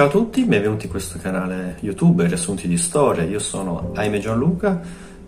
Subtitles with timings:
[0.00, 3.22] Ciao a tutti, benvenuti in questo canale YouTube Riassunti di Storia.
[3.22, 4.80] Io sono Aime Gianluca,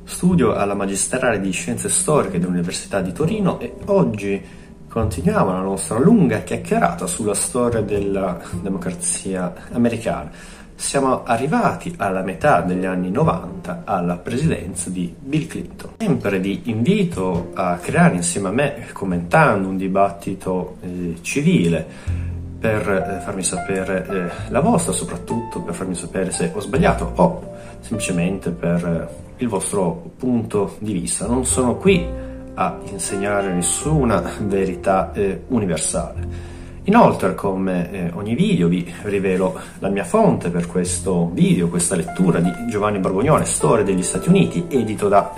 [0.03, 4.43] studio alla Magistrale di Scienze Storiche dell'Università di Torino e oggi
[4.89, 10.31] continuiamo la nostra lunga chiacchierata sulla storia della democrazia americana.
[10.75, 15.91] Siamo arrivati alla metà degli anni 90 alla presidenza di Bill Clinton.
[15.99, 22.31] Sempre vi invito a creare insieme a me, commentando un dibattito eh, civile,
[22.63, 27.57] per eh, farmi sapere eh, la vostra, soprattutto per farmi sapere se ho sbagliato o
[27.81, 31.27] semplicemente per eh, il vostro punto di vista.
[31.27, 32.07] Non sono qui
[32.55, 35.11] a insegnare nessuna verità
[35.49, 36.51] universale.
[36.85, 42.53] Inoltre, come ogni video, vi rivelo la mia fonte per questo video, questa lettura di
[42.69, 45.33] Giovanni Borgognone, Storia degli Stati Uniti, edito da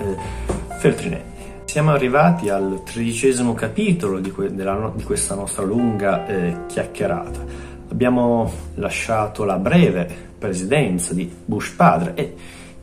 [0.77, 1.34] Feltrinelli.
[1.75, 7.43] Siamo arrivati al tredicesimo capitolo di, que- della, di questa nostra lunga eh, chiacchierata.
[7.91, 10.09] Abbiamo lasciato la breve
[10.39, 12.33] presidenza di Bush padre e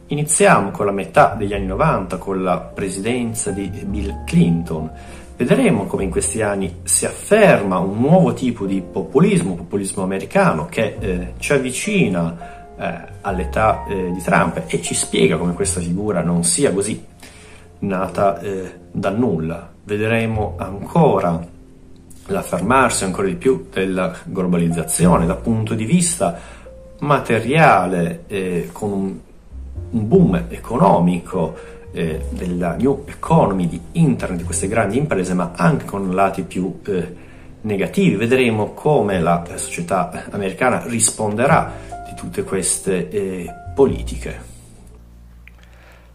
[0.09, 4.91] iniziamo con la metà degli anni 90 con la presidenza di Bill Clinton.
[5.39, 10.99] Vedremo come in questi anni si afferma un nuovo tipo di populismo, populismo americano, che
[11.01, 16.45] eh, ci avvicina eh, all'età eh, di Trump e ci spiega come questa figura non
[16.45, 17.09] sia così
[17.83, 19.71] nata eh, dal nulla.
[19.85, 21.41] Vedremo ancora
[22.27, 26.39] l'affermarsi ancora di più della globalizzazione dal punto di vista
[26.99, 29.19] materiale eh, con un,
[29.91, 31.57] un, boom economico
[31.91, 36.79] eh, della new economy di internet di queste grandi imprese ma anche con lati più
[36.87, 37.17] eh,
[37.63, 41.73] negativi vedremo come la società americana risponderà
[42.09, 44.52] di tutte queste eh, politiche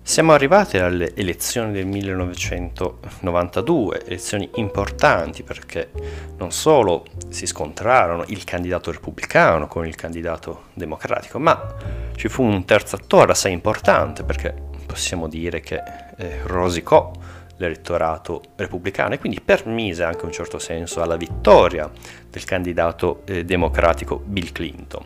[0.07, 5.91] siamo arrivati alle elezioni del 1992, elezioni importanti perché
[6.37, 11.75] non solo si scontrarono il candidato repubblicano con il candidato democratico, ma
[12.15, 15.83] ci fu un terzo attore assai importante perché possiamo dire che
[16.15, 17.11] eh, rosicò
[17.57, 21.91] l'elettorato repubblicano e quindi permise anche in un certo senso alla vittoria
[22.29, 25.03] del candidato eh, democratico Bill Clinton.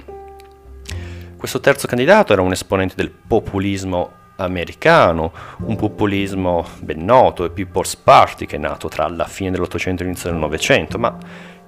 [1.38, 5.32] Questo terzo candidato era un esponente del populismo americano,
[5.66, 10.06] un populismo ben noto, il People's Party che è nato tra la fine dell'Ottocento e
[10.06, 11.18] l'inizio del Novecento, ma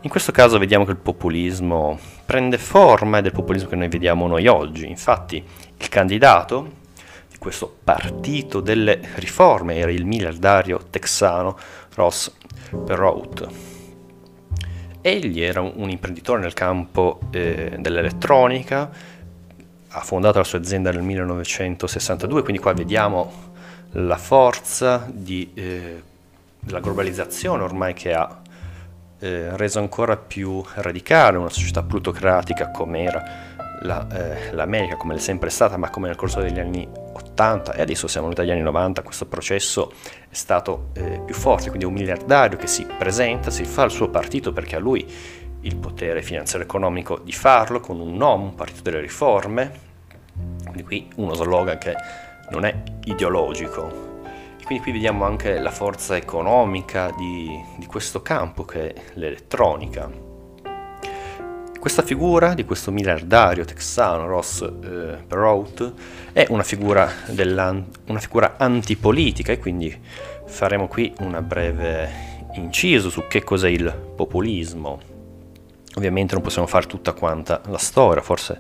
[0.02, 3.88] in questo caso vediamo che il populismo prende forma ed è il populismo che noi
[3.88, 4.90] vediamo noi oggi.
[4.90, 5.42] Infatti
[5.78, 6.82] il candidato
[7.30, 11.58] di questo partito delle riforme era il miliardario texano
[11.96, 12.34] Ross
[12.86, 13.48] Perot.
[15.00, 18.90] Egli era un imprenditore nel campo eh, dell'elettronica,
[19.96, 23.52] ha fondato la sua azienda nel 1962, quindi qua vediamo
[23.92, 26.02] la forza di, eh,
[26.60, 28.42] della globalizzazione ormai che ha
[29.20, 33.24] eh, reso ancora più radicale una società plutocratica come era
[33.84, 37.82] la, eh, l'America, come è sempre stata, ma come nel corso degli anni 80 e
[37.82, 39.94] adesso siamo venuti agli anni 90, questo processo
[40.28, 44.10] è stato eh, più forte, quindi un miliardario che si presenta, si fa il suo
[44.10, 45.06] partito perché a lui
[45.64, 49.72] il potere finanziario economico di farlo con un nome, un partito delle riforme,
[50.64, 51.96] quindi qui uno slogan che
[52.50, 54.12] non è ideologico.
[54.60, 60.32] E quindi qui vediamo anche la forza economica di, di questo campo che è l'elettronica.
[61.80, 65.94] Questa figura di questo miliardario texano Ross eh, Perot
[66.32, 70.02] è una figura, una figura antipolitica e quindi
[70.46, 75.12] faremo qui una breve inciso su che cos'è il populismo
[75.96, 78.60] Ovviamente non possiamo fare tutta quanta la storia, forse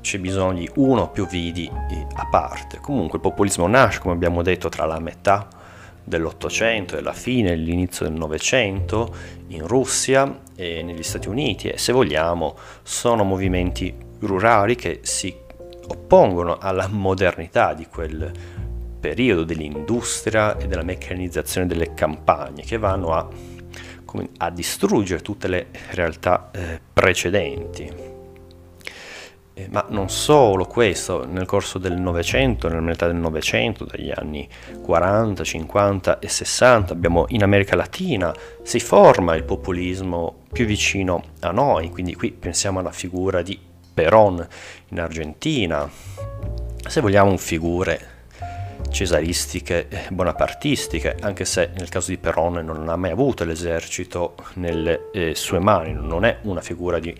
[0.00, 2.78] c'è bisogno di uno o più vidi a parte.
[2.80, 5.48] Comunque il populismo nasce, come abbiamo detto, tra la metà
[6.06, 9.12] dell'Ottocento e la fine l'inizio del Novecento
[9.48, 15.34] in Russia e negli Stati Uniti e se vogliamo sono movimenti rurali che si
[15.88, 18.30] oppongono alla modernità di quel
[19.00, 23.28] periodo dell'industria e della meccanizzazione delle campagne che vanno a
[24.38, 28.14] a distruggere tutte le realtà eh, precedenti.
[29.58, 34.46] Eh, ma non solo questo, nel corso del Novecento, nella metà del Novecento, dagli anni
[34.82, 41.52] 40, 50 e 60, abbiamo in America Latina, si forma il populismo più vicino a
[41.52, 43.58] noi, quindi qui pensiamo alla figura di
[43.94, 44.46] Perón
[44.88, 45.90] in Argentina,
[46.86, 48.15] se vogliamo figure
[48.96, 55.10] cesaristiche e bonapartistiche, anche se nel caso di Perón non ha mai avuto l'esercito nelle
[55.12, 57.14] eh, sue mani, non è una figura di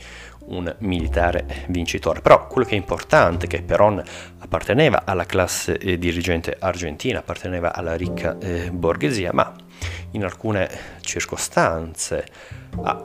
[0.47, 2.23] un militare vincitore.
[2.23, 4.03] Però quello che è importante è che Perón
[4.39, 9.55] apparteneva alla classe eh, dirigente argentina, apparteneva alla ricca eh, borghesia, ma
[10.13, 10.71] in alcune
[11.03, 12.27] circostanze
[12.85, 13.05] ha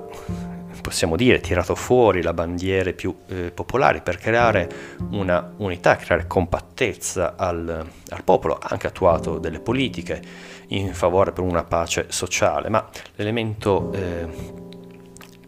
[0.81, 4.69] possiamo dire, tirato fuori le bandiere più eh, popolari per creare
[5.11, 10.21] una unità, creare compattezza al, al, popolo, ha anche attuato delle politiche
[10.67, 14.27] in favore per una pace sociale, ma l'elemento eh,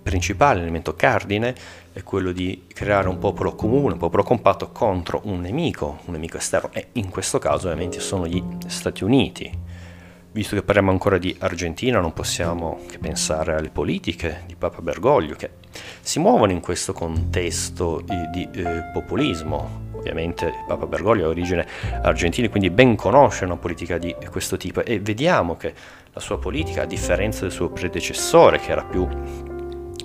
[0.03, 1.56] principale, l'elemento cardine
[1.94, 6.38] è quello di creare un popolo comune, un popolo compatto contro un nemico, un nemico
[6.38, 6.69] esterno.
[6.74, 9.62] E in questo caso ovviamente sono gli Stati Uniti
[10.33, 15.35] visto che parliamo ancora di Argentina, non possiamo che pensare alle politiche di Papa Bergoglio
[15.35, 15.51] che
[16.01, 19.91] si muovono in questo contesto di, eh, populismo.
[19.94, 21.65] Ovviamente Papa Bergoglio ha origine
[22.01, 25.74] argentina, quindi ben conosce una politica di questo tipo e vediamo che
[26.12, 29.07] la sua politica, a differenza del suo predecessore, che era più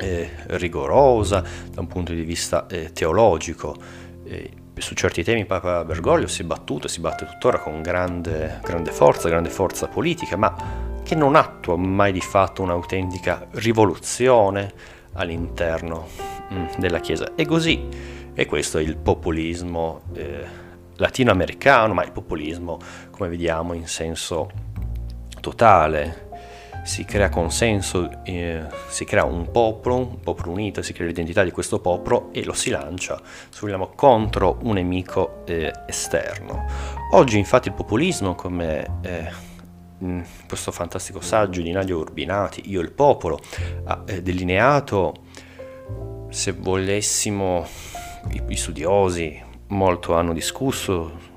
[0.01, 3.77] eh, rigorosa da un punto di vista eh, teologico,
[4.25, 8.61] eh, su certi temi Papa Bergoglio si è battuto e si batte tuttora con grande,
[8.63, 10.55] grande forza, grande forza politica, ma
[11.03, 14.73] che non attua mai di fatto un'autentica rivoluzione
[15.15, 16.07] all'interno
[16.53, 17.33] mm, della Chiesa.
[17.35, 17.89] E così,
[18.35, 20.45] e questo è il populismo eh,
[20.97, 22.79] latinoamericano, ma il populismo,
[23.11, 24.51] come vediamo, in senso
[25.41, 26.28] totale,
[26.89, 31.51] si crea consenso, eh, si crea un popolo, un popolo unito, si crea l'identità di
[31.51, 33.21] questo popolo e lo si lancia,
[33.51, 36.65] se vogliamo, contro un nemico eh, esterno.
[37.13, 39.31] Oggi infatti il populismo, come eh,
[39.99, 43.39] in questo fantastico saggio di Nadia Urbinati, Io il popolo,
[43.85, 45.15] ha eh, delineato,
[46.31, 47.67] se volessimo,
[48.31, 51.28] i, i studiosi molto hanno discusso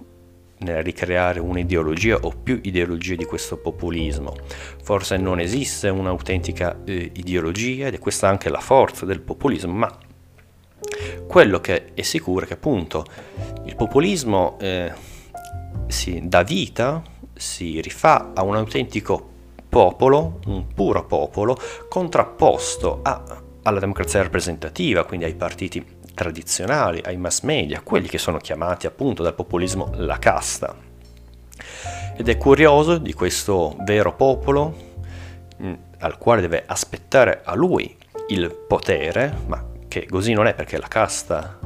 [0.62, 4.36] nel ricreare un'ideologia o più ideologie di questo populismo.
[4.84, 9.98] Forse non esiste un'autentica eh, ideologia ed è questa anche la forza del populismo, ma
[11.28, 13.06] quello che è sicuro è che appunto
[13.66, 14.92] il populismo eh,
[15.88, 17.02] si dà vita,
[17.34, 19.30] si rifà a un autentico
[19.70, 21.58] popolo, un puro popolo,
[21.88, 28.38] contrapposto a, alla democrazia rappresentativa, quindi ai partiti tradizionali, ai mass media, quelli che sono
[28.38, 30.76] chiamati appunto dal populismo la casta.
[32.16, 34.76] Ed è curioso di questo vero popolo
[35.62, 37.96] mm, al quale deve aspettare a lui
[38.30, 41.60] il potere, ma che così non è perché la casta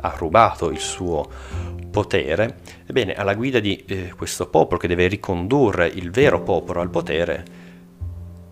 [0.00, 1.28] ha rubato il suo
[1.90, 6.90] potere, ebbene alla guida di eh, questo popolo che deve ricondurre il vero popolo al
[6.90, 7.55] potere,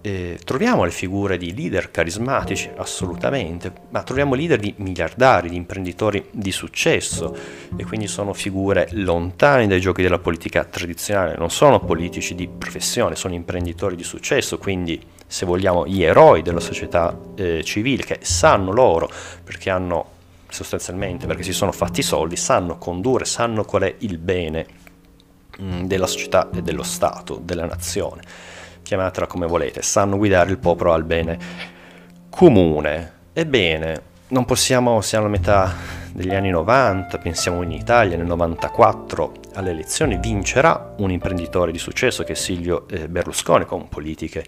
[0.06, 6.26] eh, troviamo le figure di leader carismatici, assolutamente, ma troviamo leader di miliardari, di imprenditori
[6.30, 7.34] di successo.
[7.74, 13.16] E quindi sono figure lontane dai giochi della politica tradizionale, non sono politici di professione,
[13.16, 18.72] sono imprenditori di successo, quindi se vogliamo gli eroi della società eh, civile che sanno
[18.72, 19.10] loro
[19.42, 20.12] perché hanno
[20.48, 24.66] sostanzialmente perché si sono fatti i soldi, sanno condurre, sanno qual è il bene
[25.58, 28.52] mh, mm, della società e dello Stato, della nazione
[28.84, 31.38] chiamatela come volete, sanno guidare il popolo al bene
[32.30, 33.12] comune.
[33.32, 35.74] Ebbene, non possiamo, siamo alla metà
[36.12, 42.22] degli anni 90, pensiamo in Italia nel 94 alle elezioni, vincerà un imprenditore di successo
[42.22, 44.44] che è Silvio eh, Berlusconi con politiche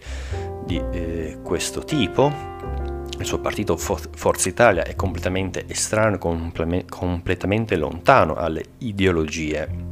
[0.65, 2.55] di eh, questo tipo.
[3.19, 9.86] Il suo partito Forza Italia è completamente estraneo, completamente lontano alle ideologie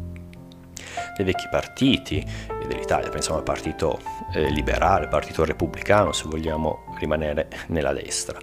[1.16, 2.26] dei vecchi partiti
[2.68, 4.00] dell'Italia, pensiamo al partito
[4.34, 8.40] eh, liberale, al partito repubblicano, se vogliamo rimanere nella destra.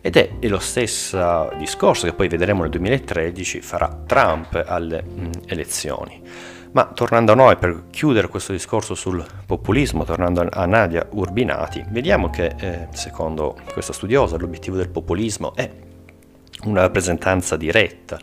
[0.00, 6.20] Ed è, lo stesso discorso che poi vedremo nel 2013 farà Trump alle mh, elezioni.
[6.72, 12.30] Ma tornando a noi per chiudere questo discorso sul populismo, tornando a Nadia Urbinati, vediamo
[12.30, 15.70] che eh, secondo questa studiosa l'obiettivo del populismo è
[16.64, 18.18] una rappresentanza diretta,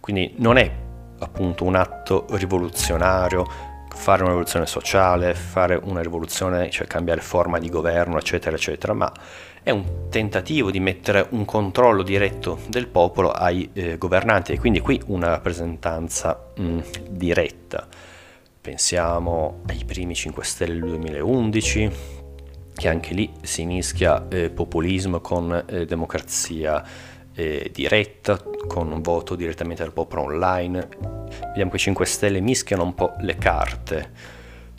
[0.00, 0.70] quindi non è
[1.18, 3.44] appunto un atto rivoluzionario,
[3.88, 9.12] fare una rivoluzione sociale, fare una rivoluzione, cioè cambiare forma di governo, eccetera, eccetera, ma
[9.62, 14.80] è un tentativo di mettere un controllo diretto del popolo ai eh, governanti e quindi
[14.80, 17.88] qui una rappresentanza mh, diretta.
[18.60, 21.90] Pensiamo ai primi 5 Stelle del 2011,
[22.74, 26.84] che anche lì si mischia eh, populismo con eh, democrazia
[27.36, 30.88] eh, diretta, con un voto direttamente dal popolo online.
[31.48, 34.10] Vediamo che i 5 Stelle mischiano un po' le carte,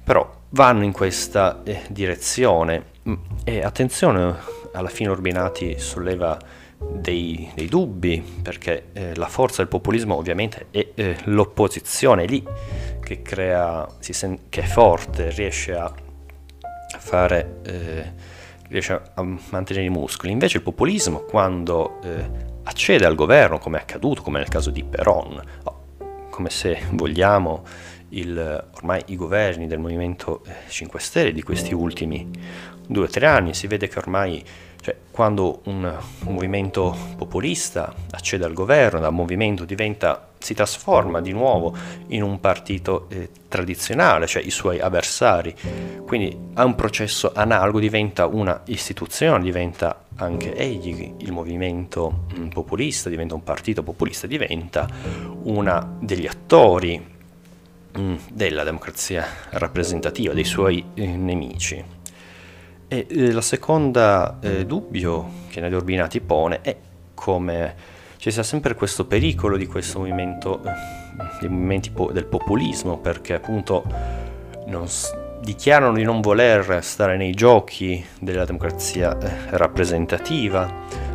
[0.03, 2.95] però vanno in questa eh, direzione.
[3.07, 4.35] Mm, e attenzione,
[4.73, 6.37] alla fine Urbinati solleva
[6.77, 12.43] dei, dei dubbi, perché eh, la forza del populismo ovviamente è eh, l'opposizione, lì
[12.99, 15.93] che, crea, sen- che è forte, riesce a
[16.99, 18.35] fare eh,
[18.69, 20.31] riesce a mantenere i muscoli.
[20.31, 24.83] Invece il populismo, quando eh, accede al governo, come è accaduto, come nel caso di
[24.83, 25.41] Peron,
[26.29, 27.63] come se vogliamo
[28.09, 32.29] il, ormai i governi del Movimento 5 Stelle di questi ultimi
[32.86, 34.43] due o tre anni, si vede che ormai
[34.81, 41.75] cioè, quando un, movimento populista accede al governo, da movimento diventa, si trasforma di nuovo
[42.07, 45.55] in un partito eh, tradizionale, cioè i suoi avversari.
[46.05, 53.10] Quindi ha un processo analogo, diventa una istituzione, diventa anche egli il movimento mm, populista,
[53.10, 54.88] diventa un partito populista, diventa
[55.43, 57.03] uno degli attori
[57.98, 61.84] mm, della democrazia rappresentativa, dei suoi eh, nemici.
[62.89, 66.75] E eh, la seconda eh, dubbio che Nadia Urbinati pone è
[67.13, 67.75] come
[68.15, 70.72] ci sia sempre questo pericolo di questo movimento, eh,
[71.41, 73.84] dei movimenti po- del populismo, perché appunto
[74.86, 80.72] s- dichiarano di non voler stare nei giochi della democrazia eh, rappresentativa,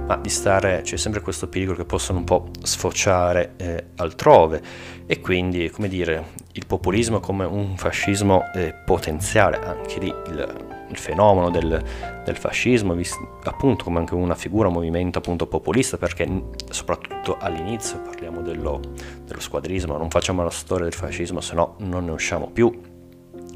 [0.06, 4.60] ma di stare, c'è sempre questo pericolo che possono un po' sfociare eh, altrove.
[5.06, 10.98] E quindi, come dire, il populismo come un fascismo eh, potenziale, anche lì il il
[10.98, 11.82] fenomeno del,
[12.24, 12.96] del fascismo,
[13.44, 16.28] appunto come anche una figura, un movimento appunto populista, perché
[16.70, 18.80] soprattutto all'inizio parliamo dello,
[19.24, 22.90] dello squadrismo, non facciamo la storia del fascismo, se no non ne usciamo più.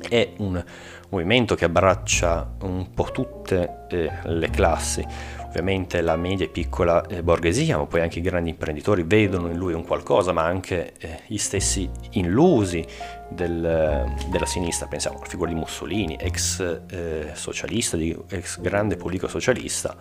[0.09, 0.63] È un
[1.11, 5.05] movimento che abbraccia un po' tutte eh, le classi,
[5.47, 9.57] ovviamente la media e piccola eh, borghesia, ma poi anche i grandi imprenditori vedono in
[9.57, 12.85] lui un qualcosa, ma anche eh, gli stessi illusi
[13.29, 19.29] del, della sinistra, pensiamo alla figura di Mussolini, ex eh, socialista, di, ex grande politico
[19.29, 19.97] socialista,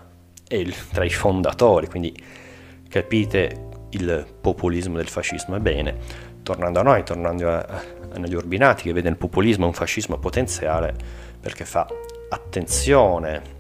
[0.48, 2.15] e il, tra i fondatori, quindi
[2.88, 5.55] capite il populismo del fascismo.
[5.55, 5.98] Ebbene,
[6.44, 10.96] tornando a noi, tornando a, a negli Urbinati, che vede il populismo un fascismo potenziale,
[11.39, 11.88] perché fa
[12.29, 13.53] attenzione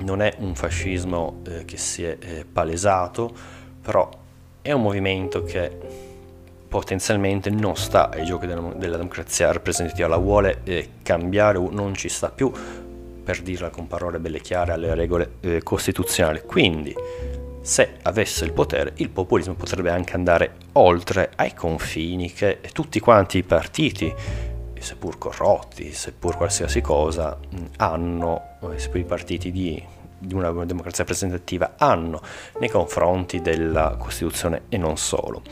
[0.00, 3.32] non è un fascismo eh, che si è eh, palesato,
[3.80, 4.08] però
[4.60, 6.03] è un movimento che
[6.74, 12.08] potenzialmente non sta ai giochi della, della democrazia rappresentativa, la vuole eh, cambiare, non ci
[12.08, 12.50] sta più,
[13.22, 16.42] per dirla con parole belle chiare, alle regole eh, costituzionali.
[16.44, 16.92] Quindi,
[17.60, 23.38] se avesse il potere, il populismo potrebbe anche andare oltre ai confini che tutti quanti
[23.38, 24.12] i partiti
[24.80, 27.38] seppur corrotti, seppur qualsiasi cosa,
[27.76, 29.80] hanno, eh, seppur i partiti di,
[30.24, 32.20] di una democrazia rappresentativa hanno
[32.58, 35.42] nei confronti della Costituzione e non solo.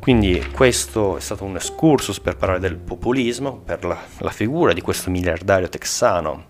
[0.00, 4.80] Quindi questo è stato un excursus per parlare del populismo, per la, la figura di
[4.80, 6.46] questo miliardario texano,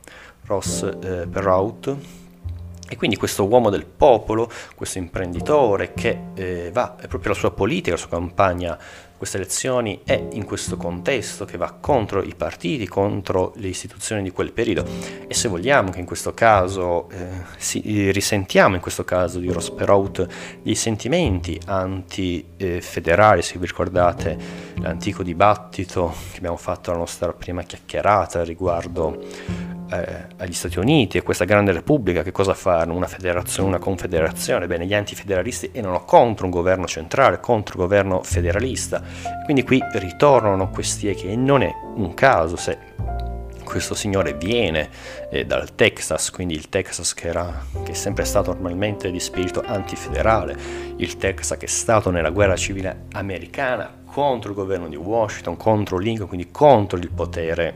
[0.46, 1.96] Ross eh, Perrault,
[2.92, 7.92] e quindi questo uomo del popolo, questo imprenditore che eh, va, proprio la sua politica,
[7.92, 8.78] la sua campagna
[9.22, 14.32] queste elezioni è in questo contesto che va contro i partiti, contro le istituzioni di
[14.32, 14.84] quel periodo.
[15.28, 19.70] E se vogliamo che in questo caso eh, si, risentiamo in questo caso di Ross
[19.70, 20.26] Perot
[20.60, 24.36] dei sentimenti antifederali, se vi ricordate
[24.80, 29.22] l'antico dibattito che abbiamo fatto alla nostra prima chiacchierata riguardo
[29.92, 32.94] eh, agli Stati Uniti e questa grande repubblica che cosa fanno?
[32.94, 34.66] Una federazione, una confederazione?
[34.66, 39.02] Bene, gli antifederalisti erano contro un governo centrale, contro un governo federalista.
[39.44, 42.78] Quindi qui ritornano questi e non è un caso se
[43.64, 44.90] questo signore viene
[45.30, 49.62] eh, dal Texas, quindi il Texas che, era, che, è sempre stato normalmente di spirito
[49.64, 50.56] antifederale,
[50.96, 55.96] il Texas che è stato nella guerra civile americana contro il governo di Washington, contro
[55.96, 57.74] Lincoln, quindi contro il potere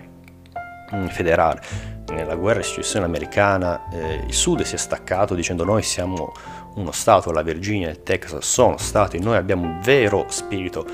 [0.95, 5.83] mm, federale nella guerra di secessione americana eh, il Sud si è staccato dicendo noi
[5.83, 6.33] siamo
[6.77, 10.85] uno Stato, la Virginia e il Texas sono Stati, noi abbiamo un vero spirito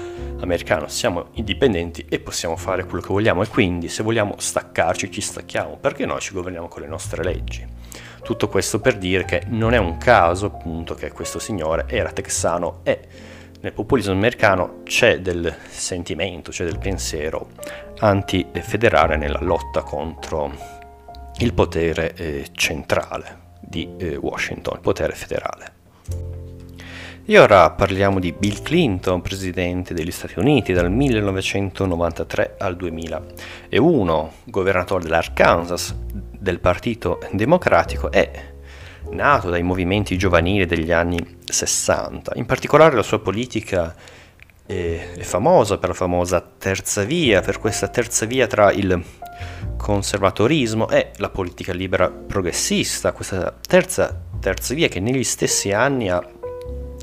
[0.41, 3.43] americano, siamo indipendenti e possiamo fare quello che vogliamo.
[3.43, 5.79] E quindi se vogliamo staccarci ci stacchiamo.
[5.81, 7.67] Perché noi ci governiamo con le nostre leggi.
[8.23, 12.81] Tutto questo per dire che non è un caso appunto che questo signore era texano
[12.85, 13.01] e
[13.61, 17.49] nel populismo americano c'è del sentimento, c'è del pensiero
[17.99, 20.81] antifederale nella lotta contro
[21.39, 25.81] il potere eh, centrale di eh, Washington, il potere federale.
[27.25, 35.05] E ora parliamo di Bill Clinton, presidente degli Stati Uniti dal 1993 al 2001, governatore
[35.05, 38.51] dell'Arkansas del Partito Democratico e
[39.11, 42.33] nato dai movimenti giovanili degli anni 60.
[42.35, 43.95] In particolare la sua politica
[44.67, 49.01] è, è famosa per la famosa terza via, per questa terza via tra il
[49.83, 56.25] conservatorismo e la politica libera progressista, questa terza, terza via che negli stessi anni ha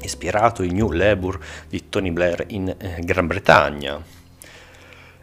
[0.01, 4.01] ispirato il New Labour di Tony Blair in eh, Gran Bretagna.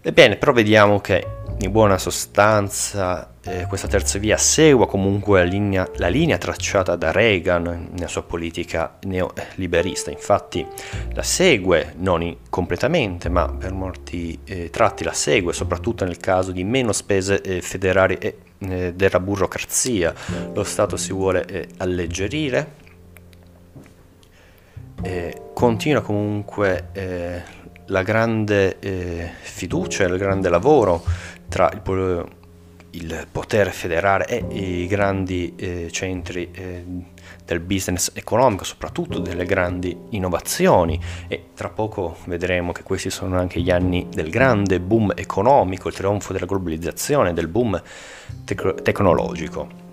[0.03, 1.27] Ebbene, però vediamo che
[1.59, 7.13] in buona sostanza eh, questa terza via segua comunque la linea, la linea, tracciata da
[7.13, 10.67] Reagan nella sua politica neoliberista, infatti
[11.15, 16.65] la segue non completamente, ma per molti eh, tratti la segue, soprattutto nel caso di
[16.65, 20.13] meno spese eh, federali e eh, della burocrazia.
[20.53, 22.85] Lo Stato si vuole eh, alleggerire.
[25.53, 27.43] continua comunque eh,
[27.87, 31.05] la grande eh, fiducia, il grande lavoro
[31.49, 32.27] tra il,
[32.91, 36.85] il potere federale e i grandi eh, centri eh,
[37.45, 43.61] del business economico, soprattutto delle grandi innovazioni e tra poco vedremo che questi sono anche
[43.61, 47.81] gli anni del grande boom economico, il trionfo della globalizzazione, del boom
[48.45, 49.86] tec- tecnologico.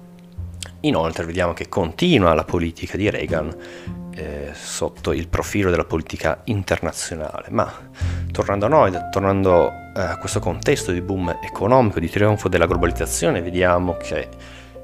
[0.86, 3.56] Inoltre vediamo che continua la politica di Reagan
[4.16, 7.48] eh, sotto il profilo della politica internazionale.
[7.52, 7.72] Ma
[8.32, 13.42] tornando a noi, tornando eh, a questo contesto di boom economico, di trionfo della globalizzazione,
[13.42, 14.28] vediamo che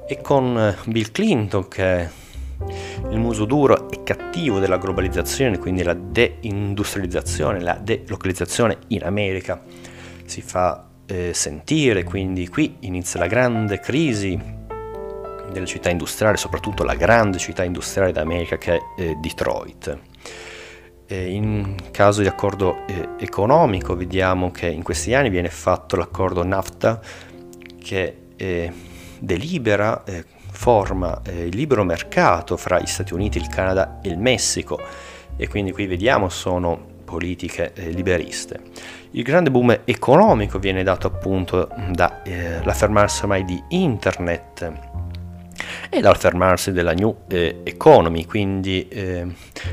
[0.08, 2.08] è con eh, Bill Clinton che
[3.10, 9.62] il muso duro e cattivo della globalizzazione, quindi la deindustrializzazione, la delocalizzazione in America
[10.24, 14.58] si fa eh, sentire, quindi qui inizia la grande crisi
[15.52, 19.98] delle città industriali, soprattutto la grande città industriale d'America che è eh, Detroit.
[21.06, 26.44] E in caso di accordo eh, economico vediamo che in questi anni viene fatto l'accordo
[26.44, 27.02] NAFTA
[27.82, 28.72] che eh,
[29.18, 34.20] delibera, eh, forma eh, il libero mercato fra gli Stati Uniti, il Canada e il
[34.20, 34.80] Messico
[35.36, 38.60] e quindi qui vediamo sono politiche eh, liberiste.
[39.12, 44.89] Il grande boom economico viene dato appunto dall'affermarsi ormai di internet
[45.90, 49.26] e dall'affermarsi della new eh, economy, quindi eh,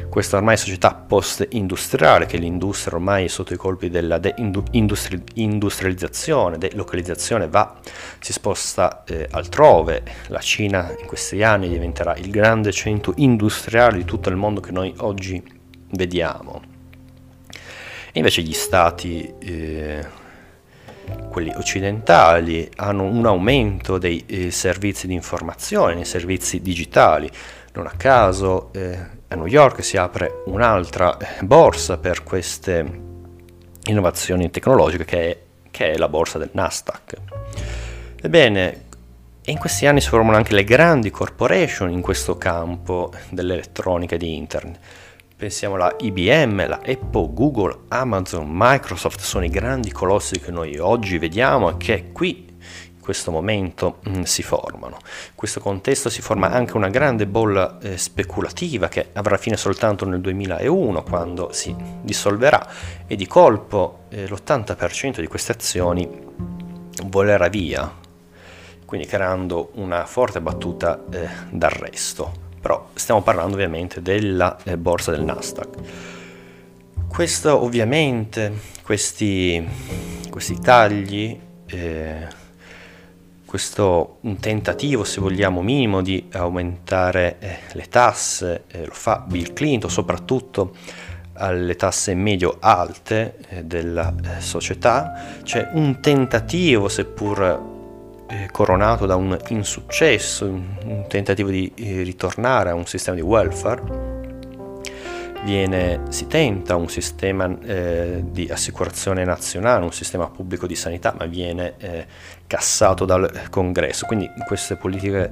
[0.08, 7.78] questa ormai società post-industriale, che l'industria ormai è sotto i colpi della deindustrializzazione, delocalizzazione, va,
[8.18, 14.04] si sposta eh, altrove, la Cina in questi anni diventerà il grande centro industriale di
[14.04, 15.42] tutto il mondo che noi oggi
[15.90, 16.62] vediamo.
[18.12, 20.25] E invece gli stati eh,
[21.30, 27.30] quelli occidentali hanno un aumento dei eh, servizi di informazione, nei servizi digitali.
[27.75, 33.04] Non a caso eh, a New York si apre un'altra eh, borsa per queste
[33.84, 35.38] innovazioni tecnologiche che è,
[35.71, 37.14] che è la borsa del Nasdaq.
[38.23, 38.84] Ebbene,
[39.45, 44.36] in questi anni si formano anche le grandi corporation in questo campo dell'elettronica e di
[44.36, 44.78] internet
[45.36, 51.18] Pensiamo alla IBM, la Apple, Google, Amazon, Microsoft, sono i grandi colossi che noi oggi
[51.18, 54.96] vediamo e che qui in questo momento mm, si formano.
[54.96, 60.06] In questo contesto si forma anche una grande bolla eh, speculativa che avrà fine soltanto
[60.06, 62.66] nel 2001 quando si dissolverà
[63.06, 66.08] e di colpo eh, l'80% di queste azioni
[67.08, 67.94] volerà via,
[68.86, 75.23] quindi creando una forte battuta eh, d'arresto però stiamo parlando ovviamente della eh, borsa del
[75.23, 75.69] Nasdaq.
[77.07, 79.65] Questo ovviamente, questi,
[80.29, 82.26] questi tagli, eh,
[83.45, 89.89] questo tentativo se vogliamo minimo di aumentare eh, le tasse, eh, lo fa Bill Clinton
[89.89, 90.75] soprattutto
[91.35, 97.75] alle tasse medio alte eh, della eh, società, c'è un tentativo seppur
[98.28, 104.15] eh, coronato da un insuccesso, un tentativo di eh, ritornare a un sistema di welfare.
[105.45, 111.26] Viene, si tenta un sistema eh, di assicurazione nazionale, un sistema pubblico di sanità, ma
[111.26, 112.06] viene eh,
[112.49, 114.06] cassato dal congresso.
[114.06, 115.30] Quindi in queste politiche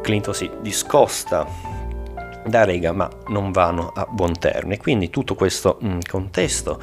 [0.00, 1.46] Clinton si discosta
[2.46, 4.78] da Reagan, ma non vanno a buon termine.
[4.78, 6.80] Quindi tutto questo mh, mm, contesto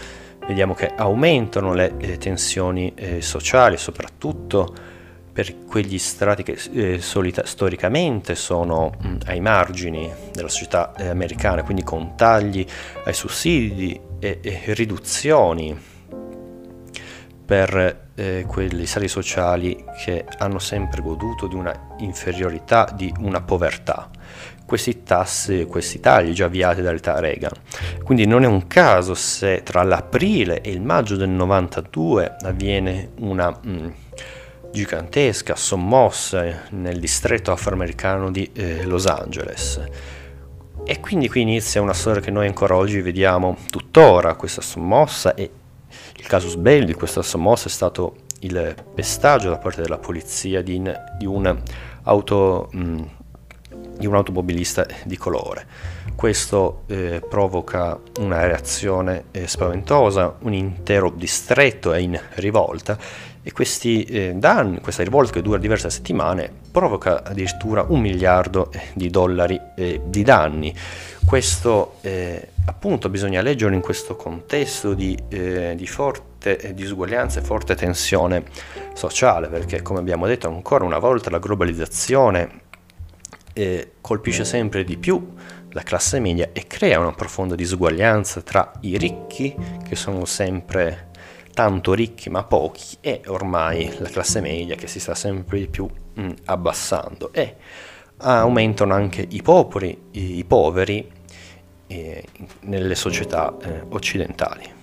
[0.47, 4.95] vediamo che aumentano le eh, tensioni eh, sociali, soprattutto
[5.37, 11.61] per quegli strati che eh, solita, storicamente sono mh, ai margini della società eh, americana,
[11.61, 12.65] quindi con tagli
[13.05, 15.79] ai sussidi e, e riduzioni
[17.45, 24.09] per eh, quegli stati sociali che hanno sempre goduto di una inferiorità, di una povertà.
[24.65, 27.51] Questi tassi, questi tagli già avviati dall'età Reagan.
[28.03, 33.55] Quindi non è un caso se tra l'aprile e il maggio del 92 avviene una...
[33.61, 33.93] Mh,
[34.71, 39.81] gigantesca, sommossa nel distretto afroamericano di eh, Los Angeles.
[40.83, 45.49] E quindi qui inizia una storia che noi ancora oggi vediamo tuttora, questa sommossa, e
[46.15, 50.81] il casus belli di questa sommossa è stato il pestaggio da parte della polizia di,
[51.17, 51.61] di, un,
[52.03, 53.01] auto, mh,
[53.97, 55.65] di un automobilista di colore.
[56.15, 62.97] Questo eh, provoca una reazione eh, spaventosa, un intero distretto è in rivolta
[63.47, 69.09] e questi eh, danni, questa rivolta che dura diverse settimane, provoca addirittura un miliardo di
[69.09, 70.75] dollari eh, di danni.
[71.25, 77.75] Questo eh, appunto bisogna leggerlo in questo contesto di, eh, di forte disuguaglianza e forte
[77.75, 78.43] tensione
[78.93, 82.49] sociale, perché come abbiamo detto ancora una volta la globalizzazione
[83.53, 85.35] eh, colpisce sempre di più
[85.69, 89.55] la classe media e crea una profonda disuguaglianza tra i ricchi,
[89.87, 91.06] che sono sempre
[91.57, 95.87] tanto ricchi ma pochi, e ormai la classe media che si sta sempre di più
[95.87, 97.33] mh, mm, abbassando.
[97.33, 97.55] E
[98.17, 101.11] aumentano anche i poveri, i, poveri
[101.87, 102.23] eh,
[102.59, 104.75] nelle società eh, occidentali.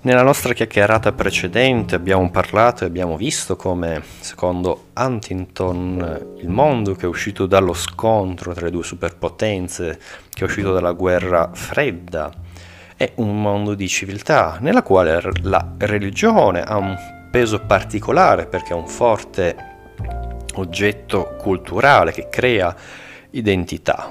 [0.00, 7.04] Nella nostra chiacchierata precedente abbiamo parlato e abbiamo visto come, secondo Huntington, il mondo che
[7.04, 9.98] è uscito dallo scontro tra le due superpotenze,
[10.30, 12.44] che è uscito dalla guerra fredda,
[12.96, 16.96] è un mondo di civiltà, nella quale la religione ha un
[17.30, 19.74] peso particolare perché è un forte
[20.54, 22.74] oggetto culturale che crea
[23.30, 24.10] identità.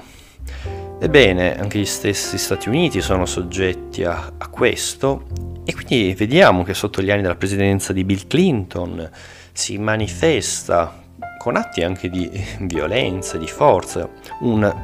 [0.98, 5.26] Ebbene, anche gli stessi Stati Uniti sono soggetti a, a, questo
[5.64, 9.10] e quindi vediamo che sotto gli anni della presidenza di Bill Clinton
[9.52, 11.02] si manifesta
[11.38, 14.08] con atti anche di violenza, di forza,
[14.40, 14.74] un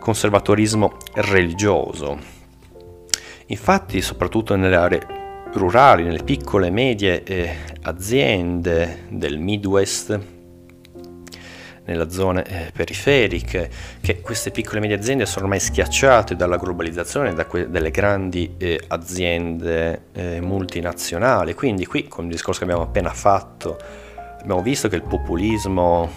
[0.00, 2.37] conservatorismo religioso.
[3.50, 5.06] Infatti, soprattutto nelle aree
[5.54, 10.20] rurali, nelle piccole e medie eh, aziende del Midwest,
[11.84, 13.70] nelle zone eh, periferiche,
[14.02, 18.54] che queste piccole e medie aziende sono ormai schiacciate dalla globalizzazione, da que- dalle grandi
[18.58, 21.54] eh, aziende eh, multinazionali.
[21.54, 23.78] Quindi qui, con il discorso che abbiamo appena fatto,
[24.40, 26.10] abbiamo visto che il populismo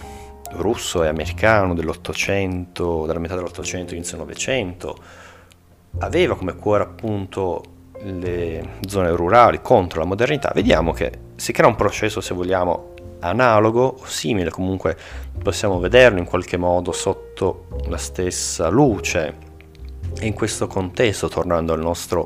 [0.56, 4.98] russo e americano dell'Ottocento, dalla metà dell'Ottocento inizio Novecento,
[5.99, 7.63] aveva come cuore appunto
[8.04, 13.97] le zone rurali contro la modernità, vediamo che si crea un processo, se vogliamo, analogo
[13.99, 14.97] o simile, comunque
[15.41, 19.49] possiamo vederlo in qualche modo sotto la stessa luce.
[20.19, 22.25] E in questo contesto, tornando al nostro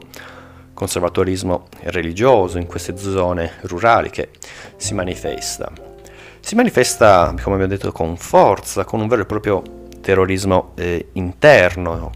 [0.73, 4.31] conservatorismo religioso, in queste zone rurali che
[4.75, 5.71] si manifesta.
[6.39, 9.61] Si manifesta, come abbiamo detto, con forza, con un vero e proprio
[10.01, 12.11] terrorismo eh, interno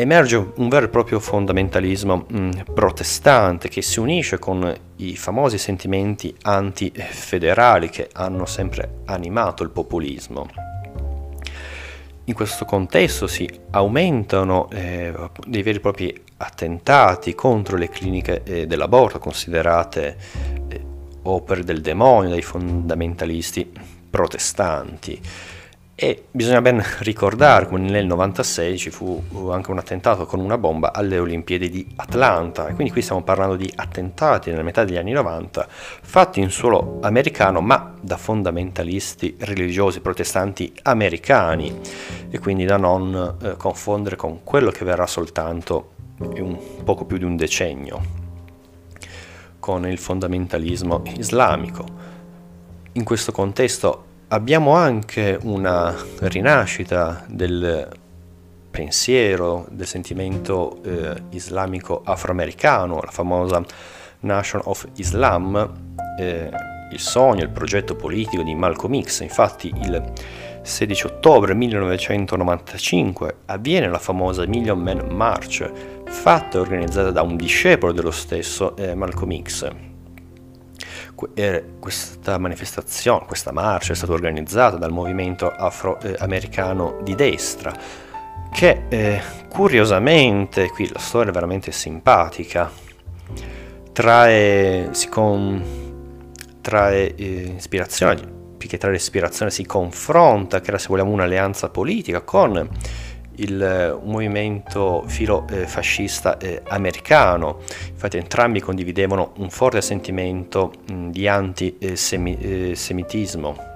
[0.00, 5.58] emerge un vero e proprio fondamentalismo mh, mm, protestante che si unisce con i famosi
[5.58, 10.48] sentimenti antifederali che hanno sempre animato il populismo.
[12.24, 15.12] In questo contesto si aumentano eh,
[15.46, 20.16] dei veri e propri attentati contro le cliniche eh, dell'aborto, considerate
[20.68, 20.84] eh,
[21.22, 23.70] opere del demonio dai fondamentalisti
[24.08, 25.20] protestanti.
[26.02, 30.94] E bisogna ben ricordare come nel 96 ci fu anche un attentato con una bomba
[30.94, 35.12] alle Olimpiadi di Atlanta, e quindi qui stiamo parlando di attentati nella metà degli anni
[35.12, 41.78] 90 fatti in suolo americano ma da fondamentalisti religiosi protestanti americani
[42.30, 47.24] e quindi da non eh, confondere con quello che verrà soltanto un poco più di
[47.24, 48.00] un decennio
[49.58, 51.84] con il fondamentalismo islamico.
[52.92, 57.88] In questo contesto abbiamo anche una rinascita del
[58.70, 63.62] pensiero, del sentimento eh, islamico afroamericano, la famosa
[64.20, 66.50] Nation of Islam, eh,
[66.92, 69.20] il sogno, il progetto politico di Malcolm X.
[69.20, 70.12] Infatti il
[70.62, 75.68] 16 ottobre 1995 avviene la famosa Million Man March,
[76.04, 79.89] fatta e organizzata da un discepolo dello stesso eh, Malcolm X
[81.78, 87.74] questa manifestazione, questa marcia è stata organizzata dal movimento afroamericano di destra
[88.50, 92.70] che eh, curiosamente, qui la storia è veramente simpatica,
[93.92, 95.62] trae, con,
[96.60, 98.20] trae eh, ispirazione,
[98.58, 102.68] più che trae ispirazione si confronta, crea se vogliamo un'alleanza politica con
[103.42, 105.66] il, un movimento filo eh,
[106.38, 107.58] eh, americano.
[107.88, 113.68] Infatti entrambi condividevano un forte sentimento mh, di antisemitismo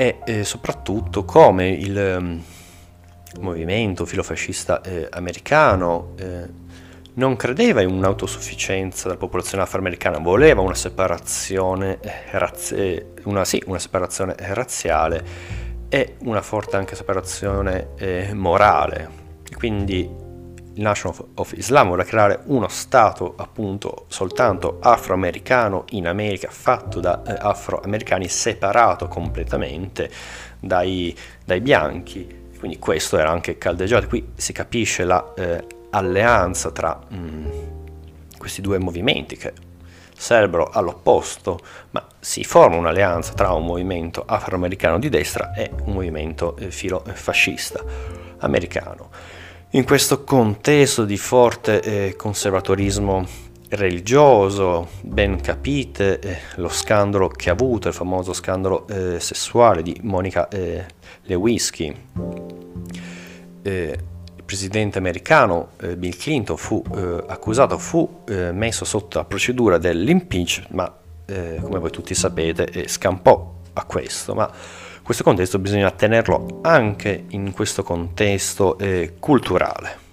[0.00, 2.40] e eh, soprattutto come il um,
[3.40, 6.46] movimento filofascista eh, americano eh,
[7.14, 13.80] non credeva in un'autosufficienza della popolazione afroamericana, voleva una separazione, eh, razzi- una, sì, una
[13.80, 19.26] separazione razziale e una forte anche separazione eh, morale.
[19.56, 20.26] Quindi
[20.78, 27.00] il Nation of, of Islam vuole creare uno Stato appunto soltanto afroamericano in America, fatto
[27.00, 30.10] da eh, afroamericani, separato completamente
[30.60, 32.46] dai, dai, bianchi.
[32.58, 34.06] Quindi questo era anche caldeggiato.
[34.06, 37.46] Qui si capisce l'alleanza la, eh, tra mh, mm,
[38.36, 39.52] questi due movimenti che
[40.18, 46.56] sarebbero all'opposto, ma si forma un'alleanza tra un movimento afroamericano di destra e un movimento
[46.56, 47.82] eh, filo fascista
[48.38, 49.10] americano.
[49.70, 53.26] In questo contesto di forte eh, conservatorismo
[53.70, 58.86] religioso, ben capite eh, lo scandalo che ha avuto, il famoso scandalo
[59.18, 60.84] sessuale di Monica eh,
[61.22, 61.94] Lewinsky.
[64.48, 70.70] Eh, presidente americano eh, Bill Clinton fu eh, accusato, fu messo sotto la procedura dell'impeachment,
[70.70, 70.96] ma
[71.60, 74.34] come voi tutti sapete scampò a questo.
[74.34, 74.50] Ma
[75.02, 78.78] questo contesto bisogna tenerlo anche in questo contesto
[79.18, 80.06] culturale.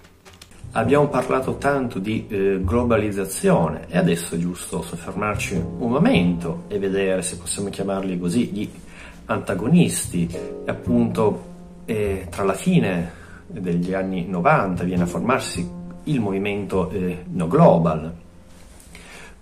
[0.72, 7.22] Abbiamo parlato tanto di eh, globalizzazione e adesso è giusto soffermarci un momento e vedere
[7.22, 8.70] se possiamo chiamarli così gli
[9.24, 10.28] antagonisti.
[10.30, 11.44] E appunto
[11.86, 15.68] eh, tra la fine degli anni 90 viene a formarsi
[16.04, 18.12] il movimento eh, No Global,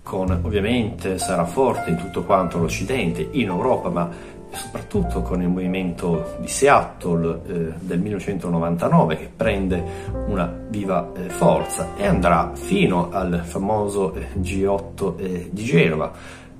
[0.02, 4.10] con ovviamente sarà forte in tutto quanto l'Occidente, in Europa, ma
[4.50, 9.82] soprattutto con il movimento di Seattle eh, del 1999 che prende
[10.26, 16.12] una viva eh, forza e andrà fino al famoso eh, G8 eh, di Genova,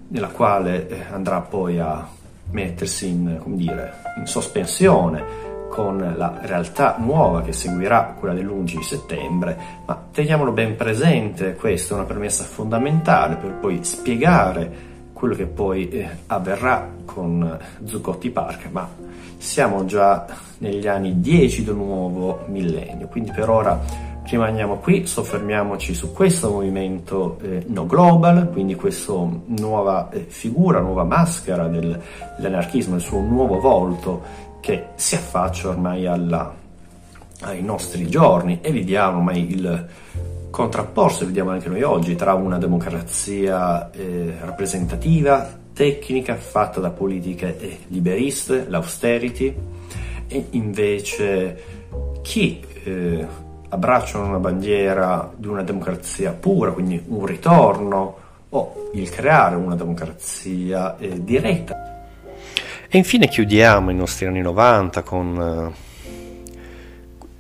[0.09, 2.07] nella quale eh, andrà poi a
[2.50, 5.43] mettersi in, dire, in sospensione
[5.74, 11.96] con la realtà nuova che seguirà quella dell'11 settembre, ma teniamolo ben presente, questa è
[11.96, 14.70] una premessa fondamentale per poi spiegare
[15.12, 18.88] quello che poi eh, avverrà con Zuccotti Park, ma
[19.37, 20.24] siamo già
[20.58, 23.80] negli anni 10 del nuovo millennio, quindi per ora
[24.22, 29.12] rimaniamo qui, soffermiamoci su questo movimento eh, no global, quindi questa
[29.46, 32.00] nuova eh, figura, nuova maschera del,
[32.38, 36.55] dell'anarchismo, il suo nuovo volto che si affaccia ormai alla,
[37.42, 39.88] ai nostri giorni e vediamo ormai il
[40.48, 47.79] contrapporsi, vediamo anche noi oggi, tra una democrazia eh, rappresentativa, tecnica, fatta da politiche eh,
[47.88, 49.55] liberiste, l'austerity,
[50.29, 51.62] e invece
[52.22, 53.27] chi eh,
[53.68, 58.16] abbracciano una bandiera di una democrazia pura, quindi un ritorno
[58.48, 61.93] o il creare una democrazia eh, diretta.
[62.94, 65.74] E infine chiudiamo i nostri anni 90 con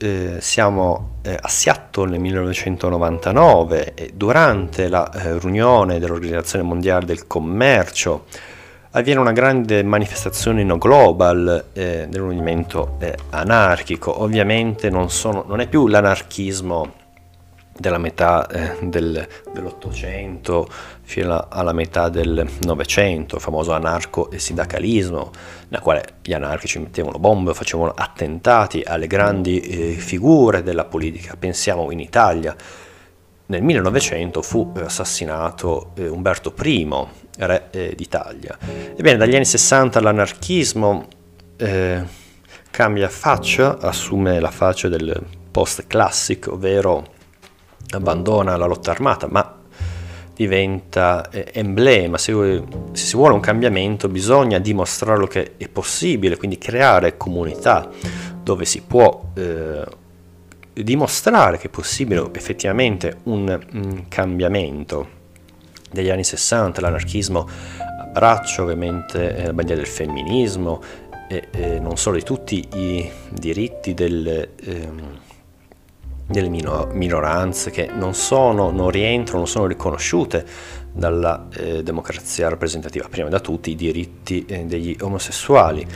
[0.00, 7.06] eh, eh, siamo eh, a Seattle nel 1999 e durante la eh, riunione dell'Organizzazione Mondiale
[7.06, 8.24] del Commercio
[8.90, 14.22] avviene una grande manifestazione no global eh, del movimento eh, anarchico.
[14.22, 17.03] Ovviamente non, sono, non è più l'anarchismo
[17.76, 20.68] della metà eh, del, dell'Ottocento
[21.02, 25.30] fino alla metà del Novecento, il famoso anarco-sindacalismo,
[25.68, 31.36] nella quale gli anarchici mettevano bombe, facevano attentati alle grandi eh, figure della politica.
[31.36, 32.56] Pensiamo in Italia,
[33.46, 36.88] nel 1900 fu assassinato eh, Umberto I,
[37.38, 38.56] re eh, d'Italia.
[38.96, 41.06] Ebbene, dagli anni 60 l'anarchismo
[41.56, 42.02] eh,
[42.70, 47.12] cambia faccia, assume la faccia del post-classic, ovvero
[47.90, 49.62] abbandona la lotta armata, ma
[50.34, 52.32] diventa eh, emblema, se,
[52.92, 57.88] se, si vuole un cambiamento bisogna dimostrare lo che è possibile, quindi creare comunità
[58.42, 59.84] dove si può eh,
[60.72, 65.22] dimostrare che è possibile effettivamente un, un cambiamento.
[65.90, 67.48] Degli anni 60 l'anarchismo
[68.00, 70.82] abbraccia ovviamente la bandiera del femminismo
[71.28, 74.48] e eh, non solo di tutti i diritti del...
[74.64, 75.22] Ehm,
[76.26, 80.44] delle minoranze che non sono, non rientrano, non sono riconosciute
[80.92, 85.86] dalla eh, democrazia rappresentativa, prima da tutti i diritti eh, degli omosessuali.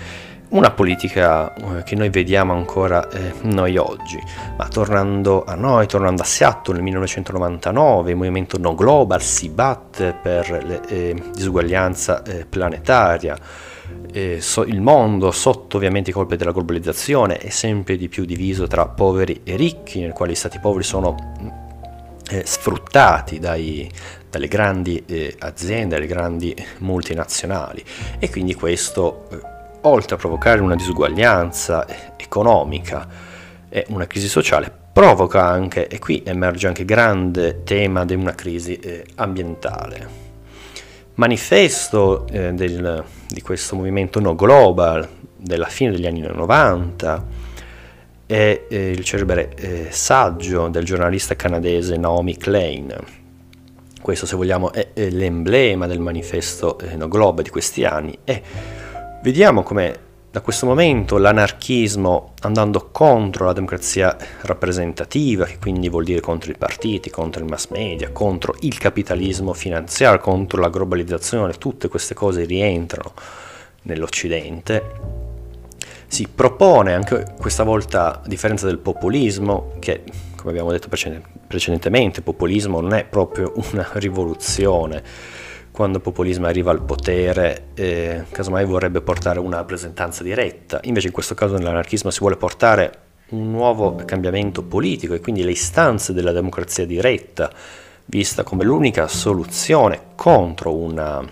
[0.51, 4.19] Una politica eh, che noi vediamo ancora eh, noi oggi,
[4.57, 10.17] ma tornando a noi, tornando a Seattle nel 1999, il movimento No Global si batte
[10.21, 13.37] per la eh, disuguaglianza planetaria,
[14.13, 18.67] eh, so, il mondo, sotto ovviamente i colpi della globalizzazione, è sempre di più diviso
[18.67, 21.15] tra poveri e ricchi, nel quale gli stati poveri sono
[22.31, 23.91] eh, sfruttati dai,
[24.31, 27.85] dalle grandi eh, aziende, dalle grandi multinazionali.
[28.19, 29.41] E quindi questo, eh,
[29.83, 33.07] oltre a provocare una disuguaglianza eh, economica
[33.69, 38.77] e una crisi sociale, provoca anche, e qui emerge anche grande tema di una crisi
[38.77, 40.27] eh, ambientale.
[41.15, 47.25] Manifesto eh, del, di questo movimento no global della fine degli anni 90
[48.27, 52.95] è eh, il celebre eh, saggio del giornalista canadese Naomi Klein.
[54.01, 58.43] Questo, se vogliamo, è, è l'emblema del manifesto eh, no global di questi anni e
[59.23, 66.21] vediamo come da questo momento l'anarchismo andando contro la democrazia rappresentativa, che quindi vuol dire
[66.21, 71.89] contro i partiti, contro il mass media, contro il capitalismo finanziario, contro la globalizzazione, tutte
[71.89, 73.15] queste cose rientrano
[73.83, 75.27] nell'Occidente.
[76.07, 80.03] Si propone anche questa volta, a differenza del populismo, che
[80.37, 80.89] come abbiamo detto
[81.47, 85.03] precedentemente, populismo non è proprio una rivoluzione,
[85.79, 91.13] quando il populismo arriva al potere, eh, casomai vorrebbe portare una rappresentanza diretta, invece in
[91.13, 96.33] questo caso nell'anarchismo si vuole portare un nuovo cambiamento politico e quindi le istanze della
[96.33, 97.53] democrazia diretta,
[98.07, 101.25] vista come l'unica soluzione contro una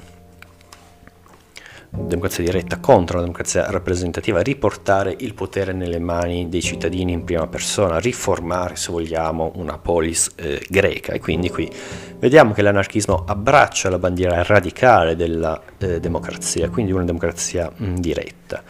[1.98, 7.46] democrazia diretta contro la democrazia rappresentativa, riportare il potere nelle mani dei cittadini in prima
[7.46, 11.12] persona, riformare, se vogliamo, una polis eh, greca.
[11.12, 11.70] E quindi qui
[12.18, 17.94] vediamo che l'anarchismo abbraccia la bandiera radicale della eh, democrazia, quindi una democrazia mh, mm,
[17.96, 18.62] diretta.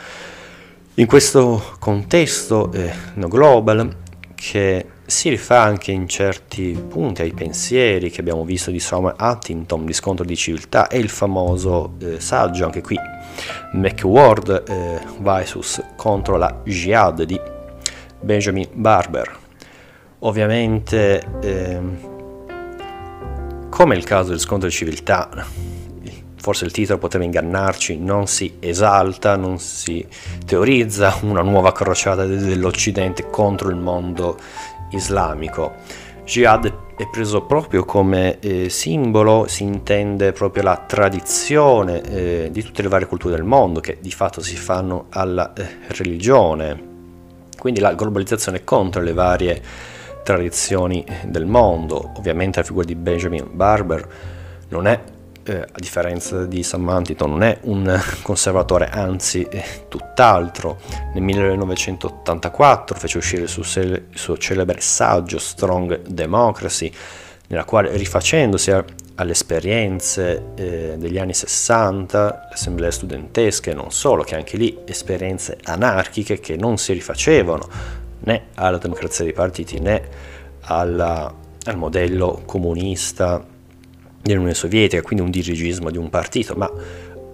[0.95, 3.95] In questo contesto eh, no global,
[4.35, 9.85] che si rifà anche in certi punti ai pensieri che abbiamo visto di Samuel Huntington,
[9.85, 12.99] di scontro di civiltà, e il famoso eh, saggio, anche qui,
[13.73, 15.83] McWard eh, vs.
[15.97, 17.41] contro la Jihad di
[18.21, 19.39] Benjamin Barber.
[20.21, 21.81] Ovviamente, eh,
[23.69, 25.29] come il caso del scontro di civiltà,
[26.47, 30.07] forse il titolo poteva ingannarci, non si esalta, non si
[30.45, 34.39] teorizza una nuova crociata dell'Occidente contro il mondo
[34.91, 35.75] islamico.
[36.25, 42.83] Jihad è preso proprio come eh, simbolo, si intende proprio la tradizione eh, di tutte
[42.83, 46.95] le varie culture del mondo che di fatto si fanno alla eh, religione.
[47.59, 49.63] Quindi la globalizzazione contro le varie
[50.25, 52.13] tradizioni del mondo.
[52.17, 54.09] Ovviamente la figura di Benjamin Barber
[54.69, 55.01] non è
[55.47, 59.49] eh, a differenza di Sam Huntington, non è un conservatore, anzi
[59.89, 60.79] tutt'altro.
[61.15, 66.93] Nel 1984 fece uscire il suo, il suo celebre saggio Strong Democracy,
[67.49, 68.73] nella quale rifacendosi
[69.19, 75.59] alle esperienze eh, degli anni 60, le assemblee studentesche, non solo, che anche lì esperienze
[75.63, 77.69] anarchiche che non si rifacevano
[78.21, 80.03] né alla democrazia dei partiti né
[80.63, 81.33] alla,
[81.65, 83.55] al modello comunista
[84.27, 86.71] dell'Unione Sovietica, quindi un dirigismo di un partito, ma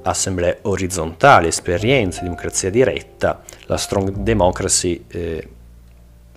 [0.02, 5.48] assemblee orizzontali, esperienze, democrazia diretta, la Strong Democracy eh,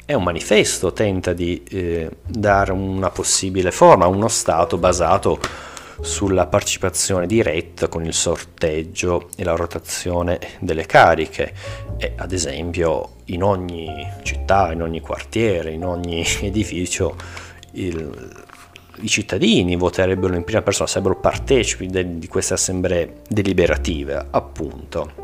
[0.06, 5.39] è un manifesto, tenta di eh, dare una possibile forma a uno Stato basato
[6.02, 11.54] sulla partecipazione diretta con il sorteggio e la rotazione delle cariche.
[11.98, 13.89] E ad esempio in ogni
[14.22, 17.15] città, in ogni quartiere, in ogni edificio
[17.72, 18.45] il,
[19.02, 25.24] i cittadini voterebbero in prima persona, sarebbero partecipi de, di queste assemblee deliberative, appunto.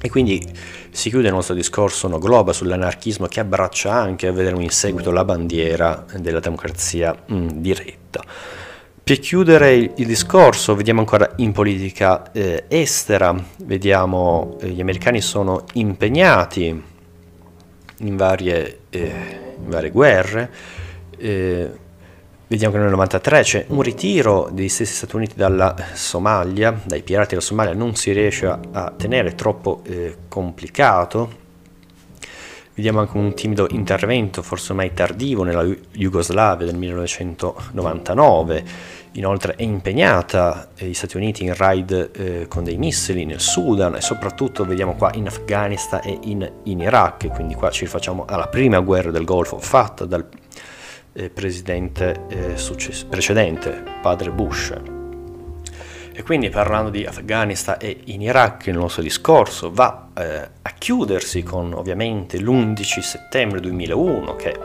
[0.00, 0.46] E quindi
[0.90, 5.24] si chiude il nostro discorso no globa sull'anarchismo che abbraccia anche, vedremo in seguito, la
[5.24, 8.22] bandiera della democrazia mh, mm, diretta.
[9.02, 15.20] Per chiudere il, il, discorso, vediamo ancora in politica eh, estera, vediamo eh, gli americani
[15.20, 16.82] sono impegnati
[17.98, 19.12] in varie, eh,
[19.56, 20.50] in varie guerre,
[21.16, 21.70] eh,
[22.46, 27.30] Vediamo che nel 93 c'è un ritiro degli stessi Stati Uniti dalla Somalia, dai pirati
[27.30, 31.42] della Somalia, non si riesce a, a tenere, troppo eh, complicato.
[32.74, 38.64] Vediamo anche un timido intervento, forse ormai tardivo, nella Jugoslavia del 1999.
[39.12, 43.94] Inoltre è impegnata eh, gli Stati Uniti in raid eh, con dei missili nel Sudan
[43.94, 48.48] e soprattutto vediamo qua in Afghanistan e in, in Iraq, quindi qua ci rifacciamo alla
[48.48, 50.26] prima guerra del Golfo fatta dal
[51.14, 54.74] eh, presidente eh, success- precedente, padre Bush.
[56.16, 61.42] E quindi parlando di Afghanistan e in Iraq il nostro discorso va eh, a chiudersi
[61.42, 64.56] con ovviamente l'11 settembre 2001 che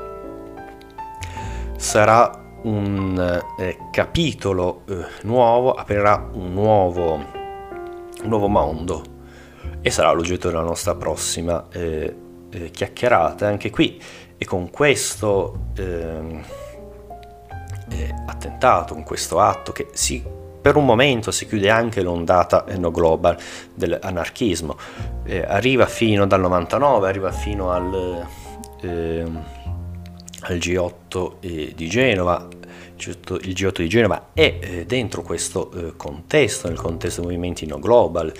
[1.76, 9.04] sarà un eh, capitolo eh, nuovo, aprirà un nuovo, un nuovo mondo
[9.82, 12.16] e sarà l'oggetto della nostra prossima eh,
[12.72, 13.48] chiacchierata.
[13.48, 14.00] Anche qui
[14.41, 16.41] e con questo eh,
[17.89, 20.23] eh, attentato, con questo atto che si,
[20.62, 23.38] per un momento si chiude anche l'ondata no global
[23.75, 24.78] dell'anarchismo,
[25.25, 28.25] eh, arriva fino dal 99, arriva fino al,
[28.82, 29.43] ehm,
[30.39, 32.47] al G8 eh, di Genova,
[32.95, 37.78] il G8 di Genova è eh, dentro questo eh, contesto, nel contesto dei movimenti no
[37.78, 38.32] global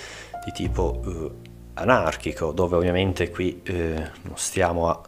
[0.44, 1.38] di tipo
[1.74, 5.00] anarchico, dove ovviamente qui non stiamo a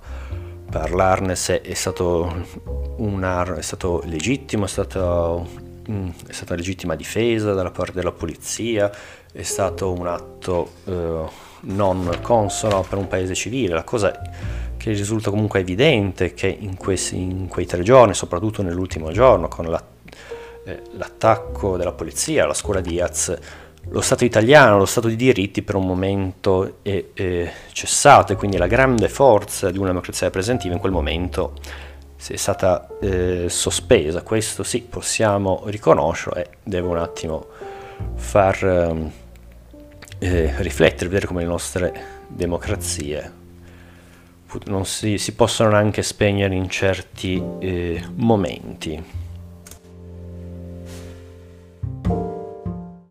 [0.73, 2.47] parlarne se è stato,
[2.97, 5.47] una, è stato legittimo, è, stato,
[5.89, 8.91] mm, è stata legittima difesa dalla parte della polizia,
[9.31, 13.75] è stato un atto eh, non consono per un paese civile.
[13.75, 14.19] La cosa
[14.79, 19.49] che risulta comunque evidente è che in, questi, in quei tre giorni, soprattutto nell'ultimo giorno,
[19.49, 19.85] con la,
[20.65, 23.37] eh, l'attacco della polizia alla scuola Diaz,
[23.89, 28.57] lo Stato italiano, lo Stato di diritti per un momento è, è cessato e quindi
[28.57, 31.55] la grande forza di una democrazia rappresentativa in quel momento
[32.27, 34.23] è stata eh, sospesa.
[34.23, 37.47] Questo sì, possiamo riconoscerlo e devo un attimo
[38.15, 39.13] far ehm,
[40.19, 43.41] eh, riflettere, vedere come le nostre democrazie
[44.83, 49.22] si, si possono anche spegnere in certi eh, momenti.